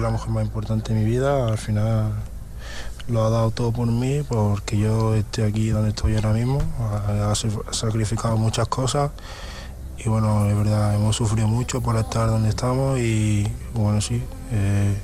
la 0.00 0.10
mujer 0.10 0.30
más 0.30 0.44
importante 0.44 0.92
de 0.92 1.00
mi 1.00 1.04
vida. 1.04 1.48
Al 1.48 1.58
final 1.58 2.12
lo 3.08 3.24
ha 3.24 3.30
dado 3.30 3.50
todo 3.50 3.72
por 3.72 3.86
mí, 3.86 4.22
porque 4.28 4.78
yo 4.78 5.14
esté 5.14 5.44
aquí 5.44 5.70
donde 5.70 5.90
estoy 5.90 6.14
ahora 6.16 6.32
mismo. 6.32 6.60
Ha, 6.78 7.34
sacrificado 7.34 8.36
muchas 8.36 8.68
cosas 8.68 9.10
y 9.98 10.08
bueno, 10.08 10.46
es 10.46 10.56
verdad, 10.56 10.94
hemos 10.94 11.16
sufrido 11.16 11.46
mucho 11.46 11.82
por 11.82 11.96
estar 11.96 12.28
donde 12.28 12.48
estamos 12.48 12.98
y 12.98 13.46
bueno, 13.74 14.00
sí. 14.00 14.22
Eh, 14.52 14.96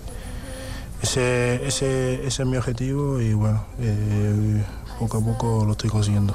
ese, 1.02 1.66
ese, 1.66 2.27
ese, 2.27 2.42
es 2.42 2.48
mi 2.48 2.56
objetivo 2.56 3.20
y 3.20 3.34
bueno, 3.34 3.65
eh, 3.78 4.65
poco 4.98 5.19
a 5.19 5.20
poco 5.20 5.65
lo 5.66 5.73
estoy 5.73 5.91
consiguiendo. 5.91 6.34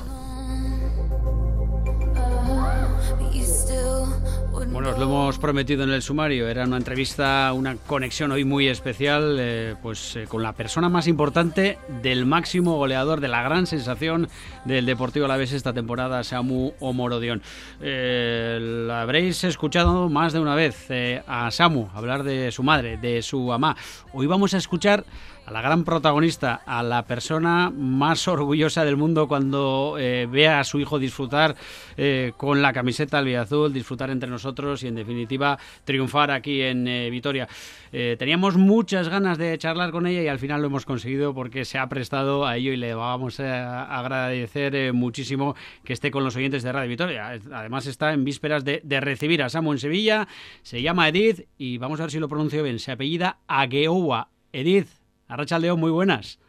Bueno, 4.71 4.91
os 4.91 4.97
lo 4.97 5.03
hemos 5.03 5.37
prometido 5.37 5.83
en 5.83 5.89
el 5.89 6.01
sumario. 6.01 6.47
Era 6.47 6.63
una 6.63 6.77
entrevista, 6.77 7.51
una 7.53 7.75
conexión 7.75 8.31
hoy 8.31 8.45
muy 8.45 8.69
especial, 8.69 9.35
eh, 9.37 9.75
pues 9.81 10.15
eh, 10.15 10.27
con 10.29 10.43
la 10.43 10.53
persona 10.53 10.87
más 10.87 11.07
importante 11.07 11.77
del 12.01 12.25
máximo 12.25 12.77
goleador 12.77 13.19
de 13.19 13.27
la 13.27 13.43
gran 13.43 13.67
sensación 13.67 14.29
del 14.63 14.85
Deportivo 14.85 15.25
Alavés 15.25 15.51
esta 15.51 15.73
temporada, 15.73 16.23
Samu 16.23 16.71
Omorodion. 16.79 17.41
Eh, 17.81 18.85
la 18.87 19.01
habréis 19.01 19.43
escuchado 19.43 20.07
más 20.07 20.31
de 20.31 20.39
una 20.39 20.55
vez 20.55 20.87
a 21.27 21.51
Samu 21.51 21.89
hablar 21.93 22.23
de 22.23 22.49
su 22.53 22.63
madre, 22.63 22.95
de 22.95 23.21
su 23.21 23.41
mamá. 23.41 23.75
Hoy 24.13 24.25
vamos 24.25 24.53
a 24.53 24.57
escuchar 24.57 25.03
a 25.45 25.51
la 25.51 25.61
gran 25.61 25.83
protagonista, 25.83 26.61
a 26.65 26.83
la 26.83 27.05
persona 27.05 27.71
más 27.75 28.27
orgullosa 28.27 28.85
del 28.85 28.97
mundo 28.97 29.27
cuando 29.27 29.95
eh, 29.99 30.27
vea 30.29 30.59
a 30.59 30.63
su 30.63 30.79
hijo 30.79 30.99
disfrutar 30.99 31.55
eh, 31.97 32.33
con 32.37 32.61
la 32.61 32.73
camiseta 32.73 33.19
azul, 33.39 33.73
disfrutar 33.73 34.09
entre 34.09 34.29
nosotros 34.29 34.83
y 34.83 34.87
en 34.87 34.95
definitiva 34.95 35.57
triunfar 35.83 36.31
aquí 36.31 36.61
en 36.61 36.87
eh, 36.87 37.09
Vitoria. 37.09 37.47
teníamos 37.91 38.55
muchas 38.55 39.09
ganas 39.09 39.37
de 39.37 39.57
charlar 39.57 39.91
con 39.91 40.07
ella 40.07 40.21
y 40.21 40.27
al 40.27 40.39
final 40.39 40.61
lo 40.61 40.67
hemos 40.67 40.85
conseguido 40.85 41.33
porque 41.33 41.65
se 41.65 41.77
ha 41.77 41.89
prestado 41.89 42.45
a 42.45 42.57
ello 42.57 42.71
y 42.71 42.77
le 42.77 42.93
vamos 42.93 43.39
a 43.39 43.83
agradecer 43.99 44.93
muchísimo 44.93 45.55
que 45.83 45.93
esté 45.93 46.11
con 46.11 46.23
los 46.23 46.35
oyentes 46.35 46.63
de 46.63 46.71
Radio 46.71 46.89
Vitoria. 46.89 47.39
Además 47.51 47.87
está 47.87 48.13
en 48.13 48.23
vísperas 48.23 48.63
de, 48.63 48.81
recibir 49.01 49.43
a 49.43 49.49
Samu 49.49 49.73
en 49.73 49.79
Sevilla, 49.79 50.27
se 50.61 50.81
llama 50.81 51.09
Edith 51.09 51.47
y 51.57 51.77
vamos 51.77 51.99
a 51.99 52.03
ver 52.03 52.11
si 52.11 52.19
lo 52.19 52.29
pronuncio 52.29 52.63
bien, 52.63 52.79
se 52.79 52.91
apellida 52.91 53.39
Ageowa. 53.47 54.29
Edith, 54.53 55.00
Arracha 55.31 55.57
León, 55.59 55.79
muy 55.79 55.91
buenas. 55.91 56.39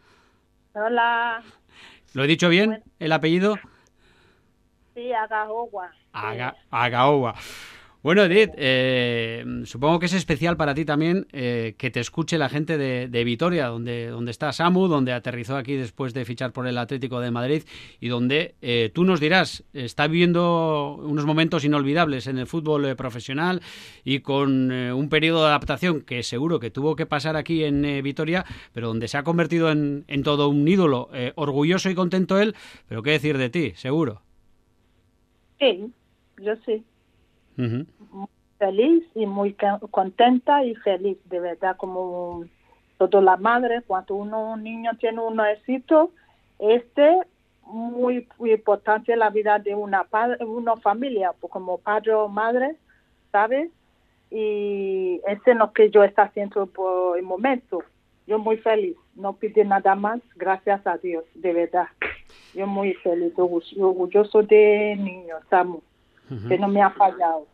Hola. 0.74 1.40
¿Lo 2.14 2.24
he 2.24 2.26
dicho 2.26 2.48
bien, 2.48 2.82
el 2.98 3.12
apellido? 3.12 3.56
Sí, 4.92 5.12
Agaowa. 5.12 5.92
Agaowa. 6.12 7.36
Bueno, 8.02 8.24
Edith, 8.24 8.50
eh, 8.56 9.44
supongo 9.62 10.00
que 10.00 10.06
es 10.06 10.12
especial 10.12 10.56
para 10.56 10.74
ti 10.74 10.84
también 10.84 11.28
eh, 11.30 11.76
que 11.78 11.92
te 11.92 12.00
escuche 12.00 12.36
la 12.36 12.48
gente 12.48 12.76
de, 12.76 13.24
Vitoria, 13.24 13.68
donde, 13.68 14.08
donde 14.08 14.32
está 14.32 14.52
Samu, 14.52 14.88
donde 14.88 15.12
aterrizó 15.12 15.56
aquí 15.56 15.76
después 15.76 16.12
de 16.12 16.24
fichar 16.24 16.52
por 16.52 16.66
el 16.66 16.78
Atlético 16.78 17.20
de 17.20 17.30
Madrid 17.30 17.62
y 18.00 18.08
donde 18.08 18.56
eh, 18.60 18.90
tú 18.92 19.04
nos 19.04 19.20
dirás, 19.20 19.62
está 19.72 20.08
viviendo 20.08 20.96
unos 21.00 21.24
momentos 21.26 21.64
inolvidables 21.64 22.26
en 22.26 22.38
el 22.38 22.48
fútbol 22.48 22.96
profesional 22.96 23.62
y 24.02 24.18
con 24.18 24.72
un 24.72 25.08
periodo 25.08 25.42
de 25.42 25.50
adaptación 25.50 26.00
que 26.00 26.24
seguro 26.24 26.58
que 26.58 26.72
tuvo 26.72 26.96
que 26.96 27.06
pasar 27.06 27.36
aquí 27.36 27.62
en 27.62 28.02
Vitoria, 28.02 28.44
pero 28.72 28.88
donde 28.88 29.06
se 29.06 29.16
ha 29.16 29.22
convertido 29.22 29.70
en, 29.70 30.04
en 30.08 30.24
todo 30.24 30.48
un 30.48 30.66
ídolo, 30.66 31.08
orgulloso 31.36 31.88
y 31.88 31.94
contento 31.94 32.40
él, 32.40 32.56
pero 32.88 33.04
qué 33.04 33.12
decir 33.12 33.38
de 33.38 33.48
ti, 33.48 33.72
seguro. 33.76 34.22
Sí, 35.60 35.92
yo 36.40 36.54
sí 36.66 36.84
feliz 38.58 39.04
y 39.14 39.26
muy 39.26 39.56
contenta 39.90 40.64
y 40.64 40.74
feliz, 40.76 41.18
de 41.28 41.40
verdad, 41.40 41.76
como 41.76 42.44
toda 42.96 43.20
la 43.20 43.36
madre, 43.36 43.82
cuando 43.86 44.14
uno, 44.14 44.52
un 44.52 44.62
niño 44.62 44.92
tiene 45.00 45.20
un 45.20 45.40
éxito, 45.40 46.12
este 46.58 47.18
muy, 47.64 48.28
muy 48.38 48.52
importante 48.52 49.12
en 49.12 49.18
la 49.18 49.30
vida 49.30 49.58
de 49.58 49.74
una, 49.74 50.06
una 50.40 50.76
familia, 50.76 51.32
pues, 51.40 51.52
como 51.52 51.78
padre 51.78 52.12
o 52.14 52.28
madre, 52.28 52.76
¿sabes? 53.30 53.70
Y 54.30 55.20
ese 55.26 55.50
es 55.50 55.56
lo 55.56 55.72
que 55.72 55.90
yo 55.90 56.04
está 56.04 56.22
haciendo 56.22 56.66
por 56.66 57.18
el 57.18 57.24
momento. 57.24 57.82
Yo 58.26 58.38
muy 58.38 58.56
feliz, 58.58 58.96
no 59.14 59.32
pide 59.34 59.64
nada 59.64 59.94
más, 59.94 60.20
gracias 60.36 60.86
a 60.86 60.96
Dios, 60.98 61.24
de 61.34 61.52
verdad. 61.52 61.88
Yo 62.54 62.66
muy 62.66 62.94
feliz, 62.94 63.32
orgulloso 63.36 64.42
de 64.42 64.96
niño, 64.98 65.38
estamos 65.42 65.82
que 66.48 66.58
no 66.58 66.68
me 66.68 66.82
ha 66.82 66.90
fallado. 66.90 67.46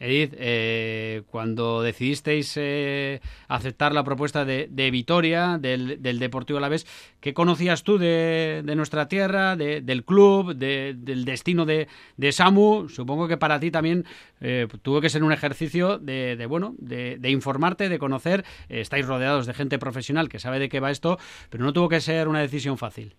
Edith, 0.00 0.34
eh, 0.38 1.22
cuando 1.30 1.82
decidisteis 1.82 2.56
eh, 2.56 3.20
aceptar 3.48 3.92
la 3.92 4.04
propuesta 4.04 4.44
de, 4.44 4.90
Vitoria, 4.90 5.58
del, 5.58 6.00
Deportivo 6.00 6.58
Alavés, 6.58 6.86
¿qué 7.20 7.34
conocías 7.34 7.82
tú 7.82 7.98
de, 7.98 8.62
nuestra 8.76 9.08
tierra, 9.08 9.56
del 9.56 10.04
club, 10.04 10.54
del 10.54 11.24
destino 11.24 11.66
de, 11.66 11.88
Samu? 12.30 12.88
Supongo 12.88 13.26
que 13.26 13.36
para 13.36 13.58
ti 13.58 13.70
también 13.70 14.04
eh, 14.40 14.68
tuvo 14.82 15.00
que 15.00 15.08
ser 15.08 15.24
un 15.24 15.32
ejercicio 15.32 15.98
de, 15.98 16.46
bueno, 16.48 16.74
de, 16.78 17.18
informarte, 17.30 17.88
de 17.88 17.98
conocer. 17.98 18.44
estáis 18.68 19.06
rodeados 19.06 19.46
de 19.46 19.54
gente 19.54 19.78
profesional 19.78 20.28
que 20.28 20.38
sabe 20.38 20.58
de 20.58 20.68
qué 20.68 20.80
va 20.80 20.90
esto, 20.90 21.18
pero 21.50 21.64
no 21.64 21.72
tuvo 21.72 21.88
que 21.88 22.00
ser 22.00 22.28
una 22.28 22.40
decisión 22.40 22.78
fácil. 22.78 23.16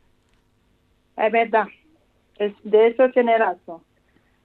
Es 1.17 1.31
verdad, 1.33 1.67
es, 2.37 2.53
de 2.63 2.87
eso 2.87 3.09
tiene 3.09 3.37
razón 3.37 3.81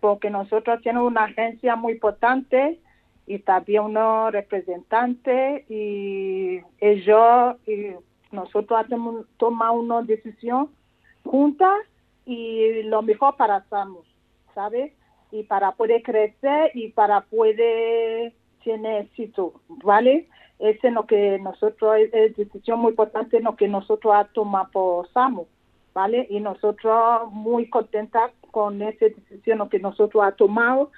porque 0.04 0.28
nosotros 0.28 0.82
tenemos 0.82 1.10
una 1.10 1.24
agencia 1.24 1.76
muy 1.76 1.94
importante 1.94 2.78
y 3.26 3.38
también 3.38 3.84
unos 3.84 4.32
representantes 4.32 5.64
y 5.70 6.60
ellos 6.78 7.56
y 7.66 7.94
nosotros 8.30 8.84
hacemos 8.84 9.24
toma 9.38 9.70
una 9.70 10.02
decisión 10.02 10.68
juntas 11.24 11.74
y 12.26 12.82
lo 12.82 13.00
mejor 13.00 13.34
para 13.38 13.64
Samus, 13.70 14.06
¿sabes? 14.54 14.92
Y 15.30 15.44
para 15.44 15.72
poder 15.72 16.02
crecer 16.02 16.70
y 16.74 16.90
para 16.90 17.22
poder 17.22 18.34
tener 18.62 19.06
éxito, 19.06 19.54
¿vale? 19.68 20.28
Ese 20.58 20.88
es 20.88 20.92
lo 20.92 21.06
que 21.06 21.38
nosotros, 21.38 21.96
es 22.12 22.36
decisión 22.36 22.78
muy 22.78 22.90
importante 22.90 23.40
lo 23.40 23.56
que 23.56 23.68
nosotros 23.68 24.14
tomado 24.34 24.70
por 24.70 25.08
Samus, 25.14 25.48
¿vale? 25.94 26.26
Y 26.28 26.40
nosotros 26.40 27.32
muy 27.32 27.70
contentas 27.70 28.32
con 28.54 28.80
esa 28.80 29.06
decisión 29.06 29.68
que 29.68 29.80
nosotros 29.80 30.22
ha 30.24 30.30
tomado 30.30 30.92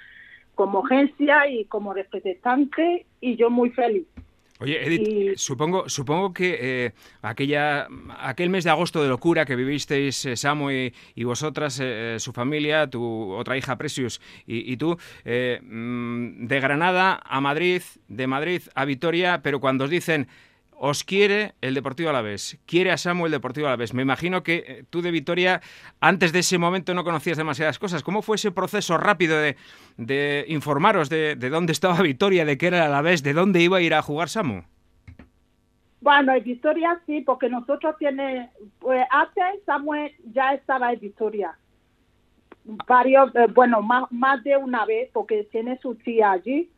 como 0.54 0.84
agencia 0.84 1.48
y 1.48 1.64
como 1.64 1.94
representante 1.94 3.06
y 3.18 3.36
yo 3.36 3.48
muy 3.48 3.70
feliz. 3.70 4.06
Oye, 4.58 4.86
Edith, 4.86 5.38
supongo, 5.38 5.88
supongo 5.88 6.34
que 6.34 6.58
eh, 6.60 6.92
aquella, 7.22 7.88
aquel 8.18 8.50
mes 8.50 8.64
de 8.64 8.70
agosto 8.70 9.02
de 9.02 9.08
locura 9.08 9.46
que 9.46 9.56
vivisteis 9.56 10.26
eh, 10.26 10.36
Samu 10.36 10.70
y, 10.70 11.24
vosotras, 11.24 11.80
eh, 11.82 12.16
su 12.18 12.32
familia, 12.34 12.88
tu 12.88 13.32
otra 13.32 13.56
hija 13.56 13.76
Precious 13.76 14.20
y, 14.46 14.70
y 14.70 14.76
tú, 14.76 14.98
mm, 15.24 16.46
de 16.46 16.60
Granada 16.60 17.22
a 17.24 17.40
Madrid, 17.40 17.82
de 18.08 18.26
Madrid 18.26 18.62
a 18.74 18.84
Vitoria, 18.84 19.40
pero 19.42 19.60
cuando 19.60 19.84
os 19.84 19.90
dicen 19.90 20.28
os 20.78 21.04
quiere 21.04 21.54
el 21.60 21.74
Deportivo 21.74 22.10
Alavés, 22.10 22.58
quiere 22.66 22.90
a 22.92 22.98
Samuel 22.98 23.32
Deportivo 23.32 23.66
Alavés. 23.66 23.94
Me 23.94 24.02
imagino 24.02 24.42
que 24.42 24.64
eh, 24.66 24.84
tú 24.90 25.00
de 25.00 25.10
Vitoria, 25.10 25.60
antes 26.00 26.32
de 26.32 26.40
ese 26.40 26.58
momento 26.58 26.94
no 26.94 27.04
conocías 27.04 27.36
demasiadas 27.36 27.78
cosas. 27.78 28.02
¿Cómo 28.02 28.22
fue 28.22 28.36
ese 28.36 28.52
proceso 28.52 28.98
rápido 28.98 29.38
de, 29.38 30.44
informaros 30.48 31.08
de, 31.08 31.36
dónde 31.36 31.72
estaba 31.72 32.00
Vitoria, 32.02 32.44
de 32.44 32.58
qué 32.58 32.66
era 32.66 32.78
el 32.78 32.84
Alavés, 32.84 33.22
de 33.22 33.32
dónde 33.32 33.60
iba 33.60 33.78
a 33.78 33.80
ir 33.80 33.94
a 33.94 34.02
jugar 34.02 34.28
Samu? 34.28 34.62
Bueno, 36.00 36.34
en 36.34 36.44
Vitoria 36.44 37.00
sí, 37.06 37.22
porque 37.22 37.48
nosotros 37.48 37.96
tiene, 37.98 38.50
pues 38.78 39.04
antes 39.10 39.64
Samuel 39.64 40.12
ya 40.32 40.52
estaba 40.52 40.92
en 40.92 41.00
Vitoria. 41.00 41.56
Varios, 42.86 43.34
eh, 43.34 43.46
bueno, 43.54 43.80
más, 43.80 44.04
más 44.10 44.42
de 44.44 44.56
una 44.56 44.84
vez, 44.84 45.08
porque 45.12 45.44
tiene 45.50 45.78
su 45.78 45.94
tía 45.94 46.32
allí, 46.32 46.68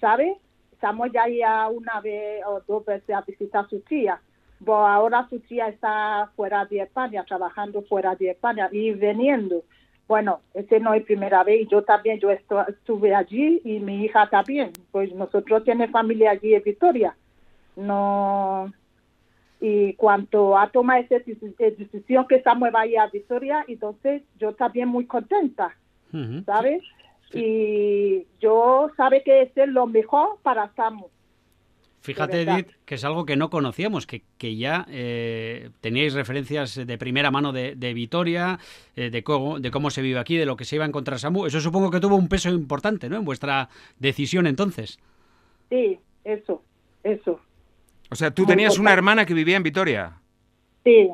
¿sabes? 0.00 0.36
Estamos 0.84 1.10
ya 1.12 1.26
ya 1.26 1.68
una 1.68 1.98
vez 2.02 2.42
o 2.46 2.60
dos 2.68 2.84
veces 2.84 3.16
a 3.16 3.22
visitar 3.22 3.64
a 3.64 3.68
su 3.68 3.80
tía. 3.80 4.20
Pero 4.58 4.86
ahora 4.86 5.26
su 5.30 5.40
tía 5.40 5.68
está 5.68 6.30
fuera 6.36 6.66
de 6.66 6.80
España, 6.80 7.24
trabajando 7.26 7.80
fuera 7.82 8.14
de 8.14 8.30
España 8.30 8.68
y 8.70 8.90
veniendo. 8.90 9.62
Bueno, 10.06 10.40
ese 10.52 10.80
no 10.80 10.92
es 10.92 11.02
primera 11.04 11.42
vez. 11.42 11.66
Yo 11.70 11.82
también, 11.82 12.20
yo 12.20 12.30
estuve 12.30 13.14
allí 13.14 13.62
y 13.64 13.80
mi 13.80 14.04
hija 14.04 14.28
también. 14.28 14.72
Pues 14.92 15.14
nosotros 15.14 15.64
tenemos 15.64 15.90
familia 15.90 16.32
allí 16.32 16.54
en 16.54 16.62
Victoria. 16.62 17.16
No. 17.76 18.70
Y 19.62 19.94
cuando 19.94 20.58
ha 20.58 20.68
tomado 20.68 21.02
esa 21.02 21.16
decisión 21.58 22.26
que 22.28 22.36
estamos 22.36 22.70
vaya 22.70 23.04
a 23.04 23.08
Victoria, 23.08 23.64
entonces 23.66 24.22
yo 24.38 24.52
también 24.52 24.88
muy 24.88 25.06
contenta, 25.06 25.74
¿sabes? 26.44 26.82
Y 27.32 28.26
yo 28.40 28.90
sabe 28.96 29.22
que 29.22 29.42
es 29.42 29.68
lo 29.68 29.86
mejor 29.86 30.38
para 30.42 30.72
Samu. 30.74 31.06
Fíjate, 32.00 32.42
Edith, 32.42 32.68
que 32.84 32.96
es 32.96 33.04
algo 33.04 33.24
que 33.24 33.34
no 33.34 33.48
conocíamos, 33.48 34.06
que, 34.06 34.22
que 34.36 34.56
ya 34.56 34.84
eh, 34.90 35.70
teníais 35.80 36.12
referencias 36.12 36.74
de 36.86 36.98
primera 36.98 37.30
mano 37.30 37.50
de, 37.50 37.76
de 37.76 37.94
Vitoria, 37.94 38.58
eh, 38.94 39.08
de, 39.08 39.24
cómo, 39.24 39.58
de 39.58 39.70
cómo 39.70 39.88
se 39.88 40.02
vive 40.02 40.18
aquí, 40.18 40.36
de 40.36 40.44
lo 40.44 40.54
que 40.56 40.66
se 40.66 40.76
iba 40.76 40.84
a 40.84 40.88
encontrar 40.88 41.18
Samu. 41.18 41.46
Eso 41.46 41.60
supongo 41.60 41.90
que 41.90 42.00
tuvo 42.00 42.16
un 42.16 42.28
peso 42.28 42.50
importante, 42.50 43.08
¿no? 43.08 43.16
En 43.16 43.24
vuestra 43.24 43.70
decisión 43.98 44.46
entonces. 44.46 44.98
Sí, 45.70 45.98
eso, 46.24 46.62
eso. 47.02 47.40
O 48.10 48.16
sea, 48.16 48.32
tú 48.32 48.44
tenías 48.44 48.78
una 48.78 48.92
hermana 48.92 49.24
que 49.24 49.32
vivía 49.32 49.56
en 49.56 49.62
Vitoria. 49.62 50.12
Sí. 50.84 51.08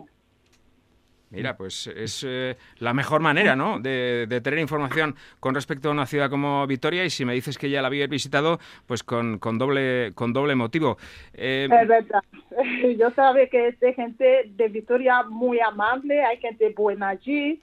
Mira, 1.30 1.56
pues 1.56 1.86
es 1.86 2.26
eh, 2.26 2.56
la 2.78 2.92
mejor 2.92 3.20
manera, 3.20 3.54
¿no? 3.54 3.78
De, 3.78 4.26
tener 4.42 4.58
información 4.58 5.14
con 5.38 5.54
respecto 5.54 5.88
a 5.88 5.92
una 5.92 6.04
ciudad 6.04 6.28
como 6.28 6.66
Vitoria 6.66 7.04
y 7.04 7.10
si 7.10 7.24
me 7.24 7.34
dices 7.34 7.56
que 7.56 7.70
ya 7.70 7.80
la 7.80 7.86
habías 7.86 8.08
visitado, 8.08 8.58
pues 8.86 9.04
con, 9.04 9.38
con 9.38 9.56
doble 9.56 10.10
con 10.14 10.32
doble 10.32 10.56
motivo. 10.56 10.98
Eh, 11.34 11.68
es 11.70 11.88
verdad. 11.88 12.22
Yo 12.98 13.10
sabía 13.12 13.48
que 13.48 13.68
es 13.68 13.78
de 13.78 13.94
gente 13.94 14.50
de 14.56 14.68
Vitoria 14.68 15.22
muy 15.22 15.60
amable, 15.60 16.24
hay 16.24 16.38
gente 16.38 16.74
buena 16.76 17.10
allí, 17.10 17.62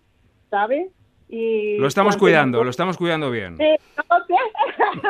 ¿sabes? 0.50 0.88
Y 1.28 1.78
lo 1.78 1.88
estamos 1.88 2.16
cuidando, 2.16 2.64
lo 2.64 2.70
estamos 2.70 2.98
cuidando 2.98 3.30
bien. 3.30 3.58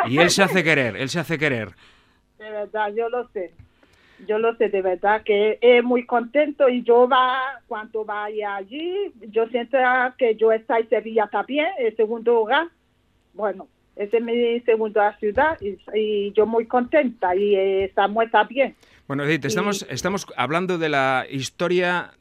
Y 0.07 0.17
él 0.17 0.31
se 0.31 0.41
hace 0.41 0.63
querer, 0.63 0.97
él 0.97 1.09
se 1.09 1.19
hace 1.19 1.37
querer. 1.37 1.75
De 2.39 2.49
verdad, 2.49 2.91
yo 2.95 3.07
lo 3.09 3.27
sé 3.29 3.53
yo 4.25 4.39
lo 4.39 4.55
sé 4.55 4.69
de 4.69 4.81
verdad 4.81 5.21
que 5.23 5.59
es 5.61 5.83
muy 5.83 6.05
contento 6.05 6.69
y 6.69 6.83
yo 6.83 7.07
va 7.07 7.61
cuando 7.67 8.03
vaya 8.03 8.55
allí 8.55 9.11
yo 9.29 9.47
siento 9.49 9.77
que 10.17 10.35
yo 10.35 10.51
estoy 10.51 10.81
en 10.81 10.89
Sevilla 10.89 11.27
también 11.31 11.67
el 11.77 11.95
segundo 11.95 12.41
hogar. 12.41 12.67
Bueno 13.33 13.67
ese 13.95 14.17
es 14.17 14.23
mi 14.23 14.59
segunda 14.61 15.17
ciudad 15.17 15.57
y, 15.59 16.31
yo 16.33 16.45
muy 16.45 16.65
contenta 16.65 17.35
y 17.35 17.55
estamos 17.55 18.25
está 18.25 18.43
bien 18.43 18.75
bueno 19.07 19.23
Edith 19.23 19.45
estamos 19.45 19.85
estamos 19.89 20.25
hablando 20.35 20.77
de 20.77 20.89
la 20.89 21.25
historia 21.29 22.11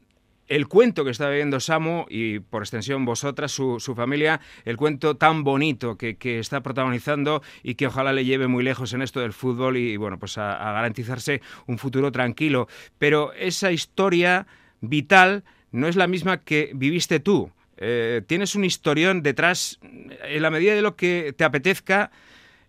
el 0.47 0.67
cuento 0.67 1.03
que 1.03 1.11
está 1.11 1.29
viviendo 1.29 1.59
Samu 1.59 2.05
y 2.09 2.39
por 2.39 2.63
extensión 2.63 3.05
vosotras, 3.05 3.51
su, 3.51 3.79
familia, 3.95 4.39
el 4.65 4.77
cuento 4.77 5.17
tan 5.17 5.43
bonito 5.43 5.97
que, 5.97 6.17
está 6.39 6.61
protagonizando 6.61 7.41
y 7.63 7.75
que 7.75 7.87
ojalá 7.87 8.13
le 8.13 8.25
lleve 8.25 8.47
muy 8.47 8.63
lejos 8.63 8.93
en 8.93 9.01
esto 9.01 9.19
del 9.19 9.33
fútbol 9.33 9.77
y, 9.77 9.97
bueno, 9.97 10.19
pues 10.19 10.37
a, 10.37 10.57
garantizarse 10.57 11.41
un 11.65 11.77
futuro 11.77 12.11
tranquilo. 12.11 12.67
Pero 12.97 13.33
esa 13.33 13.71
historia 13.71 14.47
vital 14.81 15.43
no 15.71 15.87
es 15.87 15.95
la 15.95 16.07
misma 16.07 16.37
que 16.37 16.71
viviste 16.73 17.19
tú. 17.19 17.51
Eh, 17.77 18.21
tienes 18.25 18.55
un 18.55 18.65
historión 18.65 19.21
detrás, 19.21 19.79
en 19.81 20.41
la 20.41 20.49
medida 20.49 20.73
de 20.73 20.81
lo 20.81 20.95
que 20.95 21.33
te 21.35 21.43
apetezca. 21.43 22.11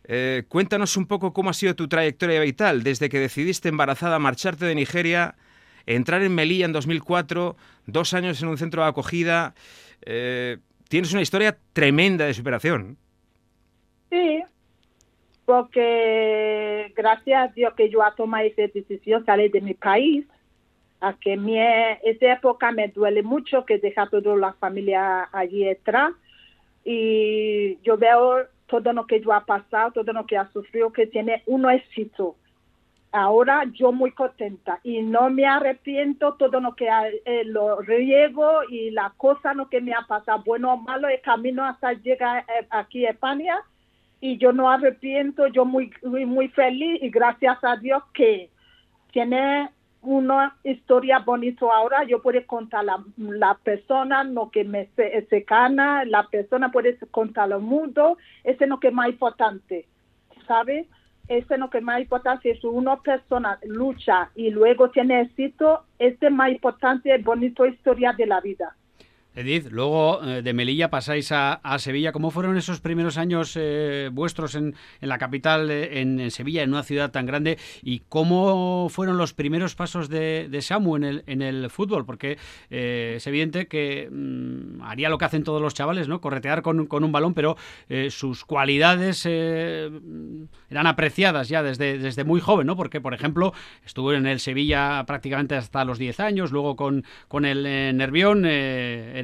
Eh, 0.05 0.45
cuéntanos 0.49 0.97
un 0.97 1.07
poco 1.07 1.33
cómo 1.33 1.51
ha 1.51 1.55
sido 1.55 1.77
tu 1.77 1.87
trayectoria 1.87 2.41
vital 2.41 2.83
desde 2.83 3.09
que 3.09 3.19
decidiste 3.19 3.69
embarazada 3.69 4.19
marcharte 4.19 4.65
de 4.65 4.75
Nigeria 4.75 5.37
entrar 5.89 6.23
en 6.23 6.35
Melilla 6.35 6.67
en 6.67 6.73
2004, 6.73 7.57
dos 7.87 8.15
años 8.15 8.43
en 8.43 8.49
un 8.49 8.59
centro 8.59 8.83
de 8.83 8.89
acogida. 8.89 9.55
Eh, 10.03 10.59
tienes 10.89 11.13
una 11.13 11.23
historia 11.23 11.57
tremenda 11.73 12.27
de 12.27 12.35
superación. 12.35 12.99
Sí, 14.11 14.43
porque 15.47 16.93
gracias 16.95 17.51
a 17.51 17.53
Dios 17.53 17.73
que 17.75 17.89
yo 17.89 18.01
he 18.01 18.17
tomado 18.17 18.45
esa 18.45 18.63
decisión, 18.73 19.25
salir 19.25 19.51
de 19.51 19.63
mi 19.63 19.75
país, 19.75 20.27
a 21.01 21.15
que 21.15 21.37
mi, 21.37 21.59
esa 21.59 22.33
época 22.33 22.71
me 22.73 22.89
duele 22.89 23.23
mucho 23.23 23.65
que 23.65 23.79
deja 23.79 24.09
toda 24.09 24.37
la 24.37 24.53
familia 24.55 25.29
allí 25.33 25.69
atrás 25.69 26.13
y 26.85 27.79
yo 27.83 27.97
veo 27.97 28.47
todo 28.67 28.93
lo 28.93 29.07
que 29.07 29.21
yo 29.21 29.33
ha 29.33 29.45
pasado, 29.47 29.93
todo 29.93 30.13
lo 30.13 30.27
que 30.27 30.37
ha 30.37 30.51
sufrido, 30.53 30.93
que 30.93 31.07
tiene 31.07 31.43
un 31.47 31.71
éxito 31.71 32.37
ahora 33.13 33.65
yo 33.73 33.93
muy 33.93 34.13
contenta 34.13 34.81
y 34.83 35.03
no 35.03 35.31
me 35.31 35.47
arrepiento 35.47 36.35
todo 36.35 36.61
lo 36.61 36.75
que 36.75 36.89
eh, 37.25 37.45
lo 37.45 37.81
riego 37.81 38.65
y 38.69 38.91
la 38.91 39.13
cosa 39.17 39.55
lo 39.55 39.69
que 39.69 39.81
me 39.81 39.95
ha 39.95 40.03
pasado 40.03 40.43
bueno 40.45 40.75
o 40.75 40.77
malo 40.77 41.09
el 41.09 41.21
camino 41.23 41.65
hasta 41.65 41.95
llegar 41.95 42.45
eh, 42.49 42.67
aquí 42.71 43.07
a 43.07 43.11
España 43.11 43.57
y 44.21 44.37
yo 44.37 44.53
no 44.53 44.71
arrepiento 44.71 45.47
yo 45.47 45.65
muy 45.65 45.91
muy, 46.03 46.49
feliz 46.49 47.03
y 47.03 47.09
gracias 47.09 47.59
a 47.63 47.77
Dios 47.77 48.03
que 48.13 48.51
tiene 49.11 49.71
una 50.03 50.57
historia 50.63 51.21
bonita 51.21 51.65
ahora 51.73 52.05
yo 52.05 52.21
puedo 52.21 52.45
contar 52.47 52.85
la, 52.85 53.03
la 53.17 53.55
persona 53.55 54.23
lo 54.23 54.51
que 54.51 54.65
me 54.65 54.87
se, 54.97 55.27
se 55.31 55.41
gana 55.41 56.05
la 56.05 56.25
persona 56.25 56.71
puede 56.71 56.99
contar 57.11 57.49
lo 57.49 57.61
mundo 57.61 58.19
ese 58.45 58.65
es 58.65 58.71
lo 58.71 58.79
que 58.79 58.89
es 58.89 58.95
más 58.95 59.09
importante 59.09 59.87
¿sabes? 60.47 60.87
Este 61.29 61.55
es 61.55 61.61
lo 61.61 61.69
que 61.69 61.83
más 61.83 62.01
importante 62.01 62.51
es 62.51 62.65
una 62.65 62.97
persona 62.97 63.59
lucha 63.63 64.31
y 64.35 64.51
luego 64.51 64.91
tiene 64.91 65.21
éxito, 65.21 65.85
este 65.99 66.27
es 66.27 66.33
más 66.33 66.51
importante, 66.51 67.17
bonito 67.19 67.67
historia 67.67 68.15
de 68.15 68.27
la 68.27 68.41
vida. 68.41 68.75
Edith, 69.39 69.69
luego 69.71 70.21
eh, 70.25 70.43
de 70.43 70.53
Melilla 70.53 70.91
pasáis 70.91 71.31
a, 71.31 71.61
Sevilla. 71.79 72.11
¿Cómo 72.11 72.31
fueron 72.31 72.57
esos 72.57 72.81
primeros 72.81 73.19
años 73.19 73.53
eh, 73.55 74.11
vuestros 74.13 74.57
en, 74.57 74.75
la 75.01 75.19
capital, 75.19 75.71
eh, 75.71 76.01
en, 76.01 76.31
Sevilla, 76.33 76.63
en 76.63 76.71
una 76.71 76.83
ciudad 76.83 77.13
tan 77.13 77.27
grande? 77.27 77.57
¿Y 77.83 78.01
cómo 78.09 78.89
fueron 78.91 79.17
los 79.17 79.35
primeros 79.35 79.77
pasos 79.77 80.09
de, 80.09 80.59
Samu 80.61 80.97
en 80.97 81.05
el, 81.05 81.25
en 81.27 81.43
el 81.43 81.71
fútbol? 81.71 82.05
Porque 82.05 82.37
es 82.71 83.27
evidente 83.27 83.69
que 83.69 84.09
mm, 84.11 84.83
haría 84.83 85.09
lo 85.09 85.19
que 85.19 85.27
hacen 85.27 85.45
todos 85.45 85.63
los 85.63 85.75
chavales, 85.75 86.09
¿no? 86.09 86.21
Corretear 86.21 86.63
con, 86.63 86.89
un 86.91 87.13
balón, 87.13 87.35
pero 87.35 87.57
sus 88.11 88.45
cualidades 88.45 89.25
eran 89.25 90.87
apreciadas 90.87 91.49
ya 91.49 91.63
desde, 91.63 91.99
desde 91.99 92.25
muy 92.25 92.41
joven, 92.41 92.67
¿no? 92.67 92.77
Porque, 92.77 93.01
por 93.01 93.15
ejemplo, 93.15 93.53
estuvo 93.87 94.13
en 94.13 94.27
el 94.27 94.41
Sevilla 94.41 95.05
prácticamente 95.07 95.55
hasta 95.55 95.85
los 95.85 95.99
10 95.99 96.21
años, 96.21 96.51
luego 96.51 96.75
con, 96.75 97.05
con 97.29 97.45
el 97.45 97.63
Nervión 97.97 98.45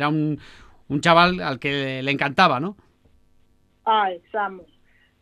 un, 0.08 0.38
chaval 1.00 1.40
al 1.40 1.58
que 1.58 2.02
le, 2.02 2.10
encantaba, 2.10 2.60
¿no? 2.60 2.76
Ay, 3.84 4.20
Samu. 4.30 4.62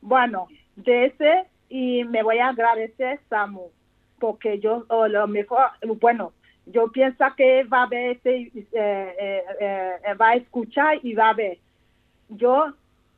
Bueno, 0.00 0.49
de 0.76 1.06
ese, 1.06 1.44
y 1.69 2.05
me 2.05 2.23
voy 2.23 2.38
a 2.38 2.49
agradecer, 2.49 3.20
Samu, 3.29 3.70
porque 4.19 4.58
yo, 4.58 4.87
lo 4.88 5.26
mejor, 5.26 5.70
bueno, 6.00 6.32
yo 6.67 6.90
pienso 6.93 7.25
que 7.37 7.64
va 7.64 7.84
a 7.84 7.87
ver, 7.87 8.20
eh, 8.25 8.50
eh, 8.73 9.43
eh, 9.61 10.14
va 10.20 10.31
a 10.31 10.34
escuchar 10.34 10.99
y 11.02 11.14
va 11.14 11.31
a 11.31 11.35
ver. 11.35 11.58
Yo 12.28 12.73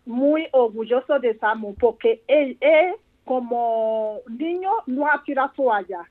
muy 0.06 0.49
orgulloso 0.52 1.19
de 1.19 1.37
Samu, 1.38 1.75
porque 1.75 2.22
él, 2.26 2.56
es 2.60 2.94
como 3.25 4.20
niño 4.28 4.70
no 4.87 5.06
ha 5.06 5.22
tirado 5.25 5.50
toalla, 5.56 6.08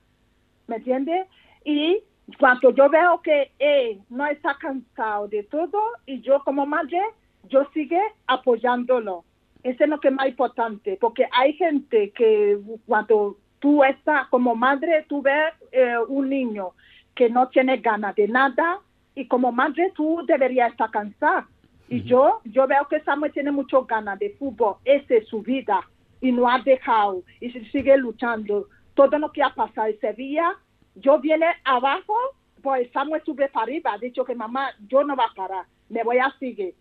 ¿me 0.68 0.78
entiende? 0.78 1.26
Y 1.64 2.04
cuando 2.40 2.72
yo 2.72 2.90
veo 2.90 3.22
que 3.22 3.52
él 3.60 4.02
no 4.10 4.26
está 4.28 4.56
cansado 4.56 5.28
de 5.28 5.44
todo 5.44 5.80
y 6.06 6.22
yo 6.22 6.42
como 6.44 6.66
madre, 6.66 7.02
yo 7.50 7.68
sigue 7.74 8.02
apoyándolo. 8.28 9.26
Eso 9.64 9.84
es 9.84 9.90
lo 9.90 10.00
que 10.00 10.10
es 10.10 10.14
más 10.14 10.28
importante, 10.28 10.98
porque 11.00 11.28
hay 11.32 11.54
gente 11.54 12.12
que 12.12 12.60
cuando 12.86 13.38
tú 13.60 13.84
estás 13.84 14.28
como 14.28 14.56
madre, 14.56 15.06
tú 15.08 15.22
ves 15.22 15.54
eh, 15.72 15.96
un 16.08 16.30
niño 16.30 16.72
que 17.16 17.30
no 17.30 17.48
tiene 17.48 17.78
ganas 17.78 18.16
de 18.16 18.28
nada 18.28 18.80
y 19.16 19.28
como 19.28 19.52
madre 19.52 19.92
tú 19.96 20.22
deberías 20.26 20.72
estar 20.72 20.92
cansada. 20.92 21.48
Y 21.88 22.04
yo, 22.04 22.42
yo 22.46 22.68
veo 22.68 22.88
que 22.88 23.02
Samuel 23.02 23.32
tiene 23.32 23.52
mucho 23.52 23.86
ganas 23.86 24.18
de 24.20 24.32
fútbol, 24.32 24.76
esa 24.84 25.16
es 25.16 25.28
su 25.28 25.42
vida 25.42 25.82
y 26.22 26.32
no 26.32 26.50
ha 26.50 26.60
dejado 26.60 27.24
y 27.40 27.52
sigue 27.52 27.98
luchando. 27.98 28.68
Todo 28.96 29.18
lo 29.18 29.32
que 29.32 29.44
ha 29.44 29.54
pasado 29.54 29.88
en 29.88 30.00
Sevilla 30.00 30.56
yo 30.96 31.20
viene 31.20 31.48
abajo, 31.64 32.16
pues 32.62 32.92
Samuel 32.92 33.22
sube 33.26 33.50
para 33.50 33.66
arriba, 33.66 33.94
ha 33.94 33.98
dicho 33.98 34.24
que 34.26 34.36
mamá, 34.36 34.72
yo 34.88 35.04
no 35.04 35.16
va 35.16 35.26
a 35.26 35.34
parar, 35.34 35.66
me 35.90 36.04
voy 36.04 36.18
a 36.18 36.34
seguir. 36.40 36.76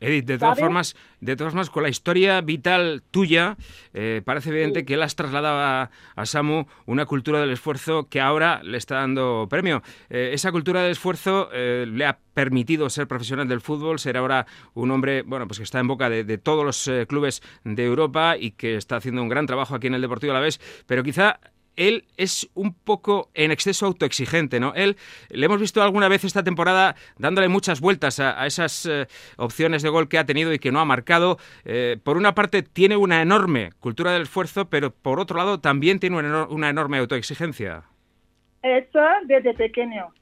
Edith, 0.00 0.26
de 0.26 0.38
todas 0.38 0.58
formas, 0.58 0.96
de 1.20 1.36
todas 1.36 1.52
formas, 1.52 1.70
con 1.70 1.82
la 1.82 1.88
historia 1.88 2.40
vital 2.40 3.02
tuya, 3.10 3.56
eh, 3.94 4.22
parece 4.24 4.50
evidente 4.50 4.84
que 4.84 4.94
él 4.94 5.02
has 5.02 5.16
trasladado 5.16 5.90
a, 6.16 6.26
Samu 6.26 6.66
una 6.86 7.06
cultura 7.06 7.40
del 7.40 7.50
esfuerzo 7.50 8.08
que 8.08 8.20
ahora 8.20 8.60
le 8.62 8.78
está 8.78 8.96
dando 8.96 9.46
premio. 9.50 9.82
Eh, 10.08 10.30
esa 10.32 10.52
cultura 10.52 10.82
del 10.82 10.92
esfuerzo 10.92 11.48
eh, 11.52 11.86
le 11.88 12.06
ha 12.06 12.18
permitido 12.32 12.88
ser 12.90 13.08
profesional 13.08 13.48
del 13.48 13.60
fútbol, 13.60 13.98
ser 13.98 14.16
ahora 14.16 14.46
un 14.74 14.90
hombre, 14.90 15.22
bueno, 15.22 15.48
pues 15.48 15.58
que 15.58 15.64
está 15.64 15.80
en 15.80 15.88
boca 15.88 16.08
de, 16.08 16.22
de 16.22 16.38
todos 16.38 16.64
los 16.64 16.90
clubes 17.08 17.42
de 17.64 17.84
Europa 17.84 18.36
y 18.38 18.52
que 18.52 18.76
está 18.76 18.96
haciendo 18.96 19.22
un 19.22 19.28
gran 19.28 19.46
trabajo 19.46 19.74
aquí 19.74 19.88
en 19.88 19.94
el 19.94 20.02
Deportivo 20.02 20.32
a 20.32 20.34
la 20.34 20.40
vez, 20.40 20.60
pero 20.86 21.02
quizá 21.02 21.40
él 21.78 22.04
es 22.16 22.50
un 22.54 22.74
poco 22.74 23.30
en 23.34 23.52
exceso 23.52 23.86
autoexigente, 23.86 24.60
¿no? 24.60 24.74
Él, 24.74 24.96
le 25.30 25.46
hemos 25.46 25.60
visto 25.60 25.80
alguna 25.82 26.08
vez 26.08 26.24
esta 26.24 26.42
temporada 26.42 26.96
dándole 27.18 27.48
muchas 27.48 27.80
vueltas 27.80 28.18
a, 28.20 28.44
esas 28.46 28.84
eh, 28.86 29.06
opciones 29.36 29.82
de 29.82 29.88
gol 29.88 30.08
que 30.08 30.18
ha 30.18 30.26
tenido 30.26 30.52
y 30.52 30.58
que 30.58 30.72
no 30.72 30.80
ha 30.80 30.84
marcado. 30.84 31.38
Eh, 31.64 31.96
por 32.02 32.16
una 32.16 32.34
parte, 32.34 32.62
tiene 32.62 32.96
una 32.96 33.22
enorme 33.22 33.70
cultura 33.78 34.12
del 34.12 34.22
esfuerzo, 34.22 34.68
pero 34.68 34.90
por 34.90 35.20
otro 35.20 35.38
lado, 35.38 35.60
también 35.60 36.00
tiene 36.00 36.16
una, 36.16 36.68
enorme 36.68 36.98
autoexigencia. 36.98 37.84
Eso 38.62 39.00
desde 39.24 39.54
pequeño, 39.54 40.12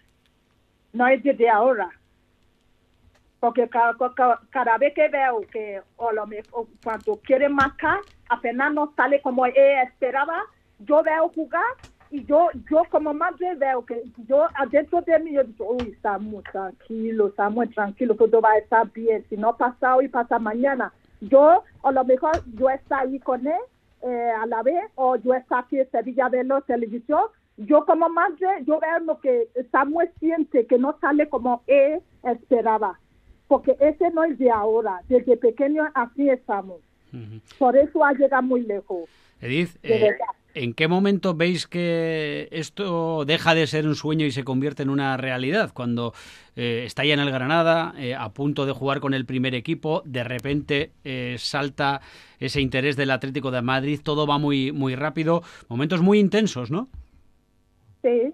no 0.92 1.08
es 1.08 1.22
desde 1.22 1.48
ahora. 1.48 1.88
Porque 3.40 3.68
cada, 3.68 4.78
vez 4.78 4.94
que 4.94 5.08
veo 5.08 5.40
que 5.52 5.80
o 5.96 6.12
lo 6.12 6.26
cuando 6.82 7.16
quiere 7.22 7.48
marcar, 7.48 8.00
apenas 8.28 8.74
no 8.74 8.92
sale 8.96 9.20
como 9.22 9.46
él 9.46 9.54
esperaba, 9.86 10.42
yo 10.80 11.02
veo 11.02 11.28
jugar 11.28 11.64
y 12.10 12.24
yo, 12.24 12.48
yo 12.70 12.82
como 12.90 13.12
madre 13.12 13.54
veo 13.56 13.84
que 13.84 14.02
yo 14.28 14.46
adentro 14.54 15.00
de 15.02 15.18
mí 15.18 15.32
yo 15.32 15.44
digo, 15.44 15.72
uy, 15.72 15.96
muy 16.20 16.42
tranquilo, 16.44 17.32
muy 17.50 17.68
tranquilo, 17.68 18.14
todo 18.14 18.40
va 18.40 18.52
a 18.52 18.58
estar 18.58 18.90
bien, 18.92 19.24
si 19.28 19.36
no 19.36 19.56
pasa 19.56 19.96
hoy, 19.96 20.08
pasa 20.08 20.38
mañana. 20.38 20.92
Yo, 21.20 21.64
a 21.82 21.90
lo 21.90 22.04
mejor 22.04 22.32
yo 22.54 22.70
está 22.70 23.00
ahí 23.00 23.18
con 23.20 23.46
él 23.46 23.60
eh, 24.02 24.30
a 24.40 24.46
la 24.46 24.62
vez, 24.62 24.84
o 24.94 25.16
yo 25.16 25.34
está 25.34 25.60
aquí 25.60 25.80
en 25.80 25.90
Sevilla 25.90 26.28
de 26.28 26.44
la 26.44 26.60
televisión, 26.60 27.22
yo 27.56 27.84
como 27.86 28.08
madre, 28.08 28.46
yo 28.66 28.78
veo 28.78 28.98
lo 29.00 29.20
que 29.20 29.48
Samuel 29.72 30.10
siente, 30.20 30.66
que 30.66 30.78
no 30.78 30.96
sale 31.00 31.28
como 31.28 31.62
él 31.66 32.00
esperaba, 32.22 33.00
porque 33.48 33.76
ese 33.80 34.10
no 34.10 34.24
es 34.24 34.38
de 34.38 34.50
ahora, 34.50 35.00
desde 35.08 35.36
pequeño 35.36 35.88
así 35.94 36.28
estamos. 36.28 36.80
Por 37.58 37.76
eso 37.76 38.04
ha 38.04 38.12
llegado 38.12 38.42
muy 38.42 38.62
lejos. 38.62 39.08
Edith, 39.40 39.76
eh, 39.82 40.14
¿en 40.56 40.74
qué 40.74 40.88
momento 40.88 41.34
veis 41.34 41.66
que 41.66 42.48
esto 42.50 43.24
deja 43.24 43.54
de 43.54 43.66
ser 43.66 43.86
un 43.86 43.94
sueño 43.94 44.26
y 44.26 44.32
se 44.32 44.44
convierte 44.44 44.82
en 44.82 44.90
una 44.90 45.16
realidad? 45.16 45.70
Cuando 45.72 46.12
eh, 46.56 46.82
está 46.86 47.04
ya 47.04 47.14
en 47.14 47.20
el 47.20 47.30
Granada, 47.30 47.94
eh, 47.98 48.14
a 48.14 48.30
punto 48.30 48.66
de 48.66 48.72
jugar 48.72 49.00
con 49.00 49.14
el 49.14 49.26
primer 49.26 49.54
equipo, 49.54 50.02
de 50.04 50.24
repente 50.24 50.90
salta 51.38 52.00
ese 52.40 52.60
interés 52.60 52.96
del 52.96 53.10
Atlético 53.10 53.50
de 53.50 53.62
Madrid, 53.62 54.00
todo 54.02 54.26
va 54.26 54.38
muy, 54.38 54.72
muy 54.72 54.94
rápido, 54.94 55.42
momentos 55.68 56.02
muy 56.02 56.18
intensos, 56.18 56.70
¿no? 56.70 56.88
Sí. 58.02 58.32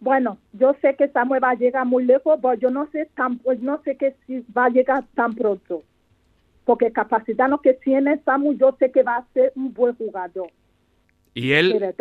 Bueno, 0.00 0.38
yo 0.52 0.74
sé 0.82 0.96
que 0.96 1.08
Samuel 1.08 1.44
va 1.44 1.50
a 1.50 1.54
llegar 1.54 1.86
muy 1.86 2.04
lejos, 2.04 2.38
pero 2.42 2.54
yo 2.54 2.70
no 2.70 2.88
sé 2.90 3.08
tan, 3.14 3.38
pues 3.38 3.60
no 3.60 3.80
sé 3.84 3.96
que 3.96 4.16
si 4.26 4.44
va 4.56 4.64
a 4.64 4.68
llegar 4.68 5.04
tan 5.14 5.32
pronto. 5.34 5.84
Porque 6.64 6.90
capacidad 6.90 7.48
no 7.48 7.60
que 7.60 7.74
tiene 7.74 8.18
Samuel, 8.24 8.58
yo 8.58 8.74
sé 8.80 8.90
que 8.90 9.04
va 9.04 9.18
a 9.18 9.26
ser 9.32 9.52
un 9.54 9.72
buen 9.72 9.94
jugador. 9.94 10.50
Y 11.34 11.52
él, 11.52 11.94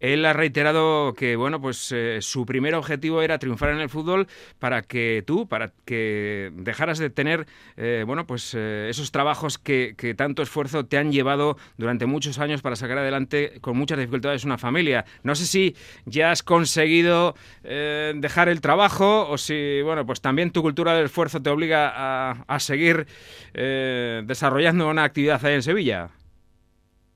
él 0.00 0.24
ha 0.26 0.32
reiterado 0.32 1.14
que 1.14 1.36
bueno, 1.36 1.60
pues 1.60 1.90
eh, 1.92 2.18
su 2.20 2.44
primer 2.44 2.74
objetivo 2.74 3.22
era 3.22 3.38
triunfar 3.38 3.70
en 3.70 3.80
el 3.80 3.88
fútbol 3.88 4.28
para 4.58 4.82
que 4.82 5.24
tú, 5.26 5.48
para 5.48 5.72
que 5.86 6.52
dejaras 6.54 6.98
de 6.98 7.08
tener 7.08 7.46
eh, 7.76 8.04
bueno, 8.06 8.26
pues 8.26 8.54
eh, 8.54 8.88
esos 8.90 9.10
trabajos 9.10 9.58
que, 9.58 9.94
tanto 10.16 10.42
esfuerzo 10.42 10.86
te 10.86 10.98
han 10.98 11.12
llevado 11.12 11.56
durante 11.78 12.06
muchos 12.06 12.38
años 12.38 12.62
para 12.62 12.76
sacar 12.76 12.98
adelante 12.98 13.58
con 13.60 13.76
muchas 13.76 13.98
dificultades 13.98 14.44
una 14.44 14.58
familia. 14.58 15.04
No 15.22 15.34
sé 15.34 15.46
si 15.46 15.76
ya 16.04 16.30
has 16.30 16.42
conseguido 16.42 17.34
dejar 17.62 18.48
el 18.48 18.60
trabajo 18.60 19.28
o 19.28 19.38
si 19.38 19.82
bueno, 19.82 20.06
pues 20.06 20.20
también 20.20 20.50
tu 20.50 20.62
cultura 20.62 20.94
del 20.94 21.06
esfuerzo 21.06 21.42
te 21.42 21.50
obliga 21.50 21.92
a, 21.94 22.44
a 22.46 22.60
seguir 22.60 23.06
desarrollando 23.52 24.88
una 24.88 25.04
actividad 25.04 25.44
ahí 25.44 25.54
en 25.54 25.62
Sevilla. 25.62 26.10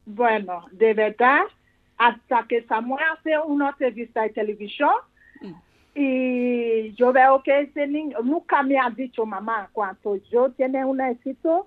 Bueno, 0.07 0.67
de 0.73 0.95
verdad 0.95 1.43
hasta 2.01 2.47
que 2.49 2.63
Samuel 2.63 3.05
hace 3.13 3.39
una 3.39 3.69
entrevista 3.71 4.23
de 4.23 4.31
televisión 4.31 4.91
y 5.95 6.95
yo 6.95 7.13
veo 7.13 7.43
que 7.43 7.61
ese 7.61 7.87
niño 7.87 8.19
nunca 8.23 8.63
me 8.63 8.79
ha 8.79 8.89
dicho 8.89 9.27
mamá 9.27 9.69
cuando 9.73 10.17
yo 10.31 10.51
tiene 10.53 10.83
un 10.83 11.01
éxito 11.03 11.67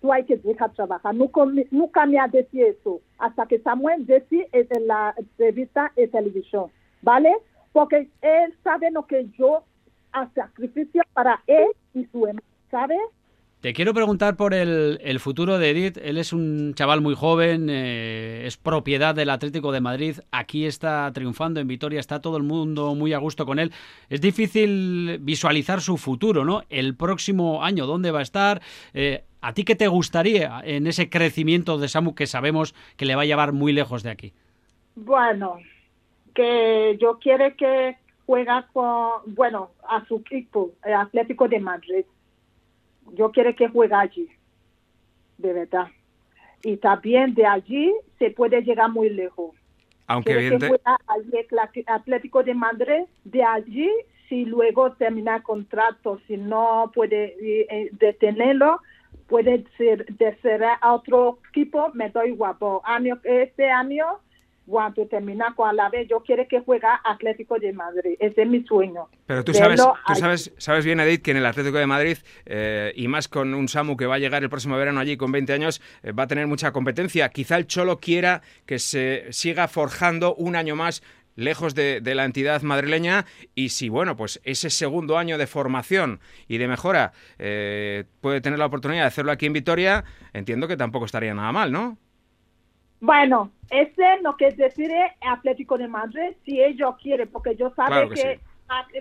tú 0.00 0.12
hay 0.12 0.24
que 0.24 0.36
dejar 0.36 0.72
trabajar 0.72 1.14
nunca, 1.14 1.42
nunca 1.70 2.06
me 2.06 2.18
ha 2.18 2.26
dicho 2.26 2.48
eso 2.54 3.00
hasta 3.18 3.46
que 3.46 3.60
Samuel 3.60 4.04
dice 4.04 4.48
en 4.52 4.86
la 4.88 5.14
entrevista 5.16 5.92
de 5.94 6.08
televisión 6.08 6.72
¿vale? 7.02 7.36
porque 7.72 8.08
él 8.20 8.54
sabe 8.64 8.90
lo 8.90 9.06
que 9.06 9.28
yo 9.38 9.62
hace 10.10 10.40
sacrificio 10.40 11.02
para 11.12 11.40
él 11.46 11.68
y 11.94 12.04
su 12.06 12.26
hermano 12.26 12.42
¿sabes? 12.68 12.98
Te 13.60 13.72
quiero 13.72 13.92
preguntar 13.92 14.36
por 14.36 14.54
el, 14.54 15.18
futuro 15.18 15.58
de 15.58 15.70
Edith. 15.70 15.98
Él 16.00 16.16
es 16.16 16.32
un 16.32 16.74
chaval 16.74 17.00
muy 17.00 17.16
joven, 17.16 17.66
eh, 17.68 18.44
es 18.46 18.56
propiedad 18.56 19.16
del 19.16 19.30
Atlético 19.30 19.72
de 19.72 19.80
Madrid. 19.80 20.18
Aquí 20.30 20.64
está 20.64 21.10
triunfando 21.12 21.58
en 21.58 21.66
Vitoria, 21.66 21.98
está 21.98 22.20
todo 22.20 22.36
el 22.36 22.44
mundo 22.44 22.94
muy 22.94 23.12
a 23.14 23.18
gusto 23.18 23.46
con 23.46 23.58
él. 23.58 23.72
Es 24.10 24.20
difícil 24.20 25.18
visualizar 25.22 25.80
su 25.80 25.96
futuro, 25.96 26.44
¿no? 26.44 26.62
El 26.70 26.94
próximo 26.94 27.64
año, 27.64 27.86
¿dónde 27.86 28.12
va 28.12 28.20
a 28.20 28.22
estar? 28.22 28.62
Eh, 28.94 29.24
¿A 29.40 29.52
ti 29.54 29.64
qué 29.64 29.74
te 29.74 29.88
gustaría 29.88 30.60
en 30.62 30.86
ese 30.86 31.10
crecimiento 31.10 31.78
de 31.78 31.88
Samu 31.88 32.14
que 32.14 32.28
sabemos 32.28 32.76
que 32.96 33.06
le 33.06 33.16
va 33.16 33.22
a 33.22 33.26
llevar 33.26 33.52
muy 33.52 33.72
lejos 33.72 34.04
de 34.04 34.10
aquí? 34.10 34.32
Bueno, 34.94 35.58
que 36.32 36.96
yo 37.00 37.18
quiero 37.18 37.56
que 37.56 37.96
juega 38.24 38.68
con, 38.72 39.34
bueno, 39.34 39.72
a 39.88 40.04
su 40.06 40.18
equipo, 40.18 40.70
el 40.84 40.94
Atlético 40.94 41.48
de 41.48 41.58
Madrid 41.58 42.04
yo 43.14 43.30
quiero 43.30 43.54
que 43.54 43.68
juegue 43.68 43.94
allí, 43.94 44.28
de 45.38 45.52
verdad. 45.52 45.88
Y 46.62 46.76
también 46.76 47.34
de 47.34 47.46
allí 47.46 47.94
se 48.18 48.30
puede 48.30 48.62
llegar 48.62 48.90
muy 48.90 49.10
lejos. 49.10 49.54
Aunque 50.06 50.36
bien 50.36 50.58
que 50.58 50.78
allí 51.06 51.84
Atlético 51.86 52.42
de 52.42 52.54
Madrid, 52.54 53.04
de 53.24 53.42
allí, 53.42 53.90
si 54.28 54.44
luego 54.44 54.92
termina 54.92 55.36
el 55.36 55.42
contrato, 55.42 56.18
si 56.26 56.36
no 56.36 56.90
puede 56.94 57.36
eh, 57.40 57.90
detenerlo, 57.92 58.80
puede 59.26 59.64
ser 59.76 60.06
de 60.06 60.34
ser 60.36 60.64
a 60.64 60.94
otro 60.94 61.38
equipo, 61.50 61.90
me 61.92 62.08
doy 62.08 62.32
guapo. 62.32 62.80
Año, 62.84 63.18
este 63.24 63.70
año 63.70 64.20
cuando 64.68 65.06
termina 65.06 65.54
con 65.56 65.74
la 65.74 65.88
vez, 65.88 66.08
yo 66.08 66.20
quiero 66.20 66.46
que 66.46 66.60
juega 66.60 67.00
Atlético 67.04 67.58
de 67.58 67.72
Madrid. 67.72 68.16
Ese 68.20 68.42
es 68.42 68.48
mi 68.48 68.62
sueño. 68.64 69.08
Pero 69.26 69.42
tú 69.42 69.54
sabes, 69.54 69.80
tú 69.80 70.14
sabes, 70.14 70.52
sabes 70.58 70.84
bien, 70.84 71.00
Edith, 71.00 71.22
que 71.22 71.30
en 71.30 71.38
el 71.38 71.46
Atlético 71.46 71.78
de 71.78 71.86
Madrid, 71.86 72.18
eh, 72.46 72.92
y 72.94 73.08
más 73.08 73.28
con 73.28 73.54
un 73.54 73.68
Samu 73.68 73.96
que 73.96 74.06
va 74.06 74.16
a 74.16 74.18
llegar 74.18 74.42
el 74.42 74.50
próximo 74.50 74.76
verano 74.76 75.00
allí 75.00 75.16
con 75.16 75.32
20 75.32 75.52
años, 75.52 75.80
eh, 76.02 76.12
va 76.12 76.24
a 76.24 76.26
tener 76.26 76.46
mucha 76.46 76.70
competencia. 76.72 77.28
Quizá 77.30 77.56
el 77.56 77.66
Cholo 77.66 77.98
quiera 77.98 78.42
que 78.66 78.78
se 78.78 79.26
siga 79.30 79.68
forjando 79.68 80.34
un 80.34 80.54
año 80.54 80.76
más 80.76 81.02
lejos 81.34 81.74
de, 81.74 82.02
la 82.02 82.24
entidad 82.24 82.62
madrileña 82.62 83.24
y 83.54 83.68
si, 83.68 83.88
bueno, 83.88 84.16
pues 84.16 84.40
ese 84.42 84.70
segundo 84.70 85.18
año 85.18 85.38
de 85.38 85.46
formación 85.46 86.20
y 86.48 86.58
de 86.58 86.66
mejora 86.66 87.12
eh, 87.38 88.04
puede 88.20 88.40
tener 88.40 88.58
la 88.58 88.66
oportunidad 88.66 89.02
de 89.02 89.06
hacerlo 89.06 89.30
aquí 89.30 89.46
en 89.46 89.52
Vitoria, 89.52 90.04
entiendo 90.32 90.66
que 90.66 90.76
tampoco 90.76 91.06
estaría 91.06 91.32
nada 91.34 91.52
mal, 91.52 91.70
¿no? 91.70 91.96
Bueno, 93.00 93.52
ese 93.70 94.20
lo 94.22 94.36
que 94.36 94.50
decide 94.50 95.12
Atlético 95.20 95.78
de 95.78 95.88
Madrid, 95.88 96.34
si 96.44 96.60
ellos 96.60 96.96
quieren, 97.00 97.28
porque 97.28 97.54
yo 97.54 97.72
sabe 97.76 98.08
que, 98.10 98.40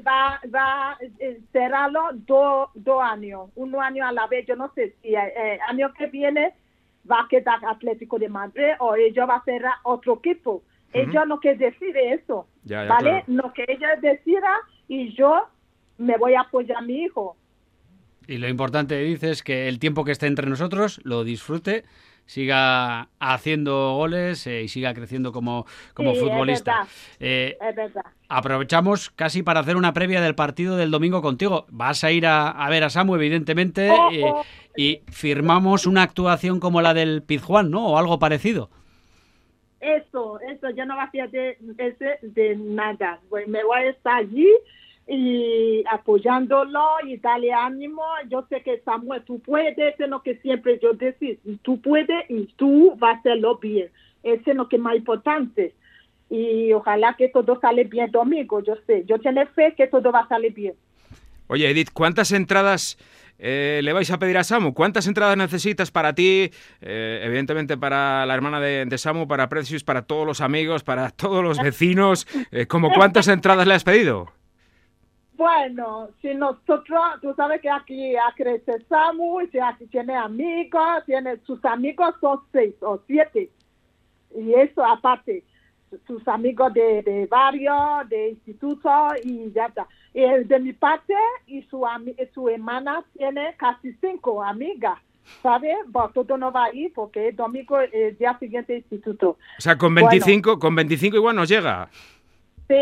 va, 0.06 0.40
va 0.54 0.92
a 0.92 0.98
eh, 1.20 1.40
cerrarlo 1.52 2.10
dos 2.14 3.02
años, 3.02 3.50
un 3.56 3.76
año 3.76 4.06
a 4.06 4.12
la 4.12 4.28
vez. 4.28 4.46
Yo 4.46 4.56
no 4.56 4.72
sé 4.74 4.96
si 5.02 5.10
el 5.10 5.16
eh, 5.16 5.34
eh, 5.36 5.60
año 5.68 5.92
que 5.94 6.08
viene 6.08 6.54
va 7.10 7.22
a 7.22 7.28
quedar 7.28 7.64
Atlético 7.66 8.20
de 8.20 8.30
Madrid 8.30 8.74
o 8.80 8.96
ellos 8.96 9.28
va 9.28 9.38
a 9.38 9.44
cerrar 9.44 9.74
otro 9.84 10.16
equipo. 10.18 10.64
Ellos 10.94 11.28
lo 11.28 11.40
que 11.40 11.56
decide 11.56 12.14
eso, 12.14 12.48
¿vale? 12.64 13.24
Lo 13.28 13.54
que 13.54 13.66
ellos 13.68 13.90
decida 14.02 14.52
y 14.88 15.14
yo 15.14 15.48
me 15.98 16.18
voy 16.18 16.34
a 16.34 16.42
apoyar 16.42 16.78
a 16.78 16.82
mi 16.82 17.04
hijo. 17.04 17.36
Y 18.26 18.38
lo 18.38 18.48
importante, 18.48 18.98
dice, 19.00 19.32
es 19.32 19.44
que 19.44 19.68
el 19.68 19.80
tiempo 19.80 20.04
que 20.04 20.12
esté 20.12 20.28
entre 20.28 20.50
nosotros 20.50 21.00
lo 21.04 21.24
disfrute 21.24 21.84
siga 22.28 23.08
haciendo 23.20 23.96
goles 23.96 24.46
eh, 24.46 24.62
y 24.64 24.68
siga 24.68 24.94
creciendo 24.94 25.32
como, 25.32 25.66
como 25.94 26.14
futbolista. 26.14 26.86
Eh, 27.20 27.58
es 27.60 27.76
verdad. 27.76 28.06
Aprovechamos 28.30 29.10
casi 29.10 29.42
para 29.42 29.62
hacer 29.62 29.78
una 29.78 29.94
previa 29.94 30.22
del 30.22 30.36
partido 30.36 30.78
del 30.78 30.92
domingo 30.92 31.22
contigo. 31.22 31.66
Vas 31.70 32.04
a 32.04 32.12
ir 32.12 32.28
a, 32.28 32.68
ver 32.70 32.84
a 32.84 32.90
Samu, 32.90 33.16
evidentemente, 33.16 33.90
oh, 33.90 34.12
eh, 34.12 34.24
oh. 34.26 34.44
y 34.76 35.02
firmamos 35.10 35.88
una 35.88 36.04
actuación 36.04 36.60
como 36.60 36.82
la 36.82 36.94
del 36.94 37.24
Pizjuán, 37.24 37.72
¿no? 37.72 37.88
O 37.88 37.98
algo 37.98 38.20
parecido. 38.20 38.70
Eso, 39.80 40.40
eso, 40.42 40.70
yo 40.72 40.86
no 40.86 40.96
voy 40.96 41.04
a 41.04 41.24
hacer 41.24 41.58
de, 41.60 42.18
de 42.22 42.56
nada. 42.58 43.20
Me 43.48 43.64
voy 43.64 43.80
a 43.80 43.90
estar 43.90 44.16
allí 44.18 44.50
y 45.08 45.84
apoyándolo 45.90 46.82
y 47.06 47.18
darle 47.18 47.54
ánimo. 47.54 48.04
Yo 48.30 48.46
sé 48.50 48.62
que 48.62 48.82
Samuel, 48.84 49.24
tú 49.24 49.40
puedes, 49.40 49.78
es 49.78 50.10
lo 50.10 50.22
que 50.22 50.36
siempre 50.38 50.80
yo 50.82 50.94
decís, 50.94 51.40
tú 51.62 51.82
puedes 51.82 52.30
y 52.30 52.46
tú 52.58 52.96
vas 52.98 53.16
a 53.16 53.20
hacerlo 53.20 53.58
bien. 53.58 53.90
Eso 54.24 54.52
es 54.52 54.56
lo 54.56 54.68
que 54.68 54.76
es 54.76 54.82
más 54.82 54.96
importante. 54.96 55.74
Y 56.30 56.74
ojalá 56.74 57.16
que 57.18 57.30
todo 57.30 57.58
sale 57.62 57.86
bien 57.86 58.12
domingo, 58.12 58.62
yo 58.62 58.76
sé. 58.86 59.06
Yo 59.06 59.18
tengo 59.20 59.46
fe 59.56 59.74
que 59.78 59.88
todo 59.88 60.12
va 60.12 60.22
a 60.22 60.28
salir 60.28 60.54
bien. 60.54 60.74
Oye, 61.48 61.70
Edith, 61.70 61.92
¿cuántas 61.94 62.34
entradas 62.34 62.98
eh, 63.40 63.80
le 63.82 63.94
vais 63.94 64.12
a 64.12 64.20
pedir 64.20 64.38
a 64.38 64.44
Samu? 64.44 64.74
¿Cuántas 64.74 65.08
entradas 65.08 65.38
necesitas 65.38 65.92
para 65.92 66.14
ti? 66.14 66.52
Eh, 66.82 67.22
evidentemente 67.24 67.78
para 67.78 68.26
la 68.26 68.34
hermana 68.34 68.60
de, 68.60 68.98
Samu, 68.98 69.30
para 69.30 69.48
Precious, 69.48 69.86
para 69.86 70.02
todos 70.02 70.28
los 70.28 70.42
amigos, 70.42 70.84
para 70.84 71.10
todos 71.12 71.42
los 71.42 71.58
vecinos. 71.60 72.28
Eh, 72.52 72.68
¿Cómo 72.68 72.92
cuántas 72.94 73.30
entradas 73.30 73.66
le 73.66 73.76
has 73.76 73.86
pedido? 73.86 74.34
Bueno, 75.38 76.10
si 76.20 76.34
nosotros, 76.34 77.00
tú 77.22 77.32
sabes 77.36 77.62
que 77.62 77.70
aquí 77.70 78.14
crece 78.36 78.84
Samu, 78.90 79.42
y 79.42 79.60
aquí 79.60 79.86
tiene 79.86 80.16
amigos, 80.16 81.06
tiene 81.06 81.38
sus 81.46 81.64
amigos 81.64 82.16
son 82.20 82.42
seis 82.52 82.74
o 82.82 83.00
siete. 83.06 83.52
Y 84.36 84.54
eso 84.56 84.84
aparte, 84.84 85.44
sus 86.08 86.28
amigos 86.28 86.74
de, 86.74 87.28
barrio, 87.30 87.74
de 88.10 88.30
instituto 88.30 88.90
y 89.24 89.52
ya 89.52 89.68
está. 89.68 89.88
Y 90.14 90.22
de 90.22 90.60
mi 90.60 90.74
parte, 90.74 91.14
y 91.46 91.62
su, 91.64 91.86
su 92.34 92.50
hermana 92.50 93.04
tiene 93.16 93.54
casi 93.58 93.94
cinco 94.02 94.44
amigas. 94.44 95.00
¿Sabes? 95.44 95.76
Bueno, 95.88 96.10
todo 96.14 96.38
no 96.38 96.52
va 96.54 96.66
a 96.66 96.74
ir 96.74 96.94
porque 96.94 97.28
es 97.28 97.36
domingo, 97.36 97.80
el 97.80 98.18
día 98.18 98.38
siguiente 98.40 98.78
instituto. 98.78 99.32
O 99.58 99.62
sea, 99.62 99.78
con 99.78 99.94
25, 99.94 100.58
con 100.58 100.74
25 100.74 101.18
igual 101.18 101.36
nos 101.36 101.50
llega. 101.50 101.90
Sí, 102.68 102.76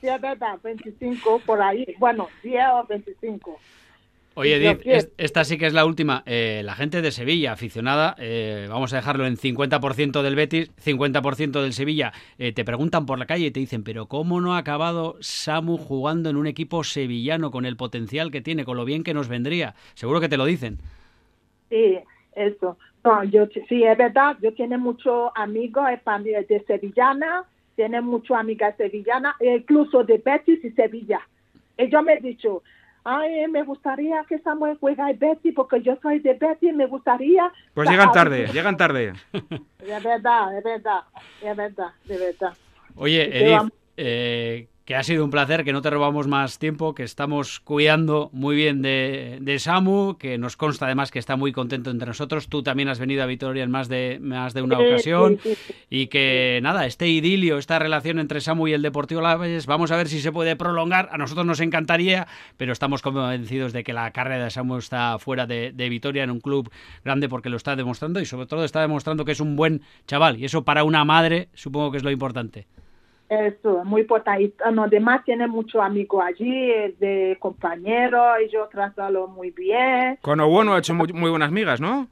sí, 0.00 0.08
es 0.08 0.20
verdad, 0.20 0.58
25 0.62 1.40
por 1.44 1.60
ahí. 1.60 1.86
Bueno, 1.98 2.28
10 2.42 2.64
o 2.74 2.86
25. 2.86 3.58
Oye, 4.38 4.56
Edith, 4.56 5.10
esta 5.16 5.44
sí 5.44 5.56
que 5.56 5.64
es 5.64 5.72
la 5.72 5.86
última. 5.86 6.22
Eh, 6.26 6.60
la 6.62 6.74
gente 6.74 7.00
de 7.00 7.10
Sevilla, 7.10 7.52
aficionada, 7.52 8.14
eh, 8.18 8.66
vamos 8.68 8.92
a 8.92 8.96
dejarlo 8.96 9.26
en 9.26 9.38
50% 9.38 10.20
del 10.20 10.36
Betis, 10.36 10.70
50% 10.76 11.62
del 11.62 11.72
Sevilla, 11.72 12.12
eh, 12.36 12.52
te 12.52 12.62
preguntan 12.62 13.06
por 13.06 13.18
la 13.18 13.24
calle 13.24 13.46
y 13.46 13.50
te 13.50 13.60
dicen, 13.60 13.82
pero 13.82 14.08
¿cómo 14.08 14.42
no 14.42 14.54
ha 14.54 14.58
acabado 14.58 15.16
Samu 15.20 15.78
jugando 15.78 16.28
en 16.28 16.36
un 16.36 16.46
equipo 16.46 16.84
sevillano 16.84 17.50
con 17.50 17.64
el 17.64 17.78
potencial 17.78 18.30
que 18.30 18.42
tiene, 18.42 18.66
con 18.66 18.76
lo 18.76 18.84
bien 18.84 19.04
que 19.04 19.14
nos 19.14 19.28
vendría? 19.28 19.74
Seguro 19.94 20.20
que 20.20 20.28
te 20.28 20.36
lo 20.36 20.44
dicen. 20.44 20.80
Sí, 21.70 21.98
eso. 22.34 22.76
yo, 23.30 23.46
sí, 23.70 23.84
es 23.84 23.96
verdad, 23.96 24.36
yo 24.42 24.52
tengo 24.52 24.76
muchos 24.76 25.30
amigos 25.34 25.86
de 26.46 26.62
Sevillana, 26.66 27.44
tiene 27.76 28.00
muchas 28.00 28.38
amigas 28.38 28.74
sevillanas, 28.76 29.36
incluso 29.40 30.02
de 30.02 30.18
Betis 30.18 30.64
y 30.64 30.70
Sevilla. 30.70 31.20
Ellos 31.76 32.02
me 32.02 32.14
han 32.14 32.22
dicho, 32.22 32.62
ay, 33.04 33.46
me 33.48 33.62
gustaría 33.62 34.24
que 34.28 34.38
Samuel 34.40 34.78
juegue 34.78 35.02
en 35.02 35.18
Betty 35.18 35.52
porque 35.52 35.80
yo 35.82 35.96
soy 36.02 36.18
de 36.18 36.34
Betty 36.34 36.70
y 36.70 36.72
me 36.72 36.86
gustaría... 36.86 37.52
Pues 37.74 37.88
llegan 37.88 38.10
tarde, 38.10 38.48
llegan 38.52 38.76
tarde. 38.76 39.12
De 39.32 40.00
verdad, 40.00 40.50
de 40.50 40.60
verdad, 40.62 41.04
de 41.40 41.54
verdad, 41.54 41.92
de 42.06 42.18
verdad. 42.18 42.52
Oye, 42.96 43.22
Edith, 43.22 43.72
eh, 43.96 44.66
que 44.86 44.94
ha 44.94 45.02
sido 45.02 45.24
un 45.24 45.30
placer, 45.30 45.64
que 45.64 45.72
no 45.72 45.82
te 45.82 45.90
robamos 45.90 46.28
más 46.28 46.60
tiempo, 46.60 46.94
que 46.94 47.02
estamos 47.02 47.58
cuidando 47.58 48.30
muy 48.32 48.54
bien 48.54 48.82
de, 48.82 49.38
de, 49.40 49.58
Samu, 49.58 50.16
que 50.16 50.38
nos 50.38 50.56
consta 50.56 50.86
además 50.86 51.10
que 51.10 51.18
está 51.18 51.34
muy 51.34 51.50
contento 51.50 51.90
entre 51.90 52.06
nosotros. 52.06 52.48
Tú 52.48 52.62
también 52.62 52.88
has 52.88 53.00
venido 53.00 53.24
a 53.24 53.26
Vitoria 53.26 53.64
en 53.64 53.70
más 53.72 53.88
de, 53.88 54.20
más 54.22 54.54
de 54.54 54.62
una 54.62 54.78
ocasión. 54.78 55.40
y 55.90 56.06
que 56.06 56.60
nada, 56.62 56.86
este 56.86 57.08
idilio, 57.08 57.58
esta 57.58 57.80
relación 57.80 58.20
entre 58.20 58.40
Samu 58.40 58.68
y 58.68 58.74
el 58.74 58.82
Deportivo 58.82 59.20
Laves, 59.20 59.66
vamos 59.66 59.90
a 59.90 59.96
ver 59.96 60.06
si 60.06 60.20
se 60.20 60.30
puede 60.30 60.54
prolongar. 60.54 61.08
A 61.10 61.18
nosotros 61.18 61.44
nos 61.44 61.58
encantaría, 61.58 62.28
pero 62.56 62.72
estamos 62.72 63.02
convencidos 63.02 63.72
de 63.72 63.82
que 63.82 63.92
la 63.92 64.12
carrera 64.12 64.44
de 64.44 64.50
Samu 64.50 64.76
está 64.76 65.18
fuera 65.18 65.46
de, 65.48 65.72
de 65.72 65.88
Vitoria 65.88 66.22
en 66.22 66.30
un 66.30 66.38
club 66.38 66.70
grande 67.04 67.28
porque 67.28 67.48
lo 67.48 67.56
está 67.56 67.74
demostrando 67.74 68.20
y 68.20 68.24
sobre 68.24 68.46
todo 68.46 68.64
está 68.64 68.82
demostrando 68.82 69.24
que 69.24 69.32
es 69.32 69.40
un 69.40 69.56
buen 69.56 69.82
chaval. 70.06 70.38
Y 70.38 70.44
eso 70.44 70.64
para 70.64 70.84
una 70.84 71.04
madre 71.04 71.48
supongo 71.54 71.90
que 71.90 71.96
es 71.96 72.04
lo 72.04 72.12
importante. 72.12 72.68
Eso, 73.28 73.84
muy 73.84 74.02
importante. 74.02 74.52
Los 74.72 74.90
demás 74.90 75.24
tienen 75.24 75.50
muchos 75.50 75.82
amigos 75.82 76.22
allí, 76.24 76.68
de 76.98 77.36
compañeros, 77.40 78.36
y 78.44 78.48
yo 78.50 78.68
tratarlo 78.68 79.26
muy 79.26 79.50
bien. 79.50 80.18
Con 80.22 80.40
Owono 80.40 80.74
ha 80.74 80.78
hecho 80.78 80.94
muy, 80.94 81.08
buenas 81.30 81.50
migas, 81.50 81.80
¿no? 81.80 82.06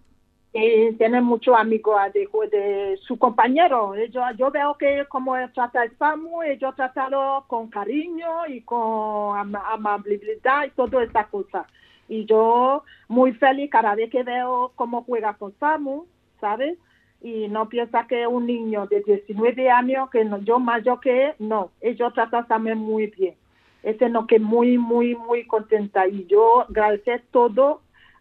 Sí, 0.52 0.94
tiene 0.98 1.20
muchos 1.20 1.56
amigos 1.56 1.96
de, 2.12 2.28
de, 2.50 2.96
su 3.02 3.16
compañero. 3.18 3.94
Yo, 4.10 4.22
yo 4.36 4.50
veo 4.50 4.76
que 4.76 5.04
como 5.08 5.34
trata 5.52 5.84
el 5.84 5.96
Samu, 5.98 6.42
ellos 6.42 6.74
tratarlo 6.76 7.44
con 7.48 7.68
cariño 7.68 8.46
y 8.48 8.60
con 8.60 9.36
amabilidad 9.72 10.64
y 10.66 10.70
todas 10.70 11.06
estas 11.06 11.26
cosas. 11.28 11.66
Y 12.08 12.24
yo 12.24 12.84
muy 13.08 13.32
feliz 13.32 13.70
cada 13.70 13.94
vez 13.94 14.10
que 14.10 14.22
veo 14.22 14.72
cómo 14.76 15.02
juega 15.02 15.34
con 15.34 15.52
Samu, 15.58 16.06
¿sabes? 16.40 16.78
Y 17.24 17.48
no 17.48 17.70
piensa 17.70 18.06
que 18.06 18.26
un 18.26 18.46
niño 18.46 18.86
de 18.86 19.00
19 19.00 19.70
años, 19.70 20.10
que 20.10 20.26
no, 20.26 20.42
yo 20.42 20.58
mayor 20.58 21.00
que 21.00 21.28
él, 21.28 21.32
no, 21.38 21.70
ellos 21.80 22.12
tratan 22.12 22.46
también 22.46 22.76
muy 22.76 23.06
bien. 23.06 23.34
Ese 23.82 24.10
no 24.10 24.26
que 24.26 24.38
muy, 24.38 24.76
muy, 24.76 25.14
muy 25.14 25.46
contenta 25.46 26.06
y 26.06 26.26
yo 26.26 26.66
agradecer 26.68 27.24
todo 27.30 27.80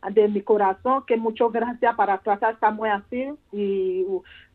de 0.10 0.29
mi 0.29 0.41
corazón, 0.41 1.03
que 1.05 1.17
muchas 1.17 1.51
gracias 1.51 1.93
para 1.95 2.17
tratar 2.19 2.57
muy 2.74 2.89
así 2.89 3.27
y 3.51 4.05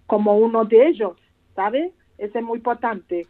como 0.07 0.39
uno 0.39 0.65
de 0.65 0.89
ellos, 0.89 1.13
¿sabes? 1.55 1.93
Ese 2.17 2.39
es 2.39 2.45
muy 2.45 2.57
importante. 2.57 3.27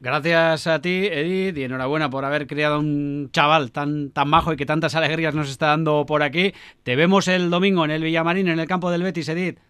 Gracias 0.00 0.66
a 0.66 0.80
ti, 0.80 1.06
Edith, 1.06 1.56
y 1.56 1.62
enhorabuena 1.62 2.10
por 2.10 2.24
haber 2.24 2.48
criado 2.48 2.80
un 2.80 3.30
chaval 3.30 3.70
tan, 3.70 4.10
tan 4.10 4.28
majo 4.28 4.52
y 4.52 4.56
que 4.56 4.66
tantas 4.66 4.96
alegrías 4.96 5.36
nos 5.36 5.48
está 5.48 5.68
dando 5.68 6.04
por 6.04 6.24
aquí. 6.24 6.52
Te 6.82 6.96
vemos 6.96 7.28
el 7.28 7.48
domingo 7.48 7.84
en 7.84 7.92
el 7.92 8.02
Villamarín, 8.02 8.48
en 8.48 8.58
el 8.58 8.66
campo 8.66 8.90
del 8.90 9.04
Betis, 9.04 9.28
Edith. 9.28 9.60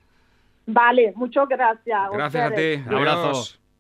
Vale, 0.67 1.13
muchas 1.17 1.49
gracias. 1.49 2.11
Gracias 2.13 2.53
a 2.53 2.55
ti. 2.55 2.83
Un 2.87 2.95
abrazo. 2.95 3.62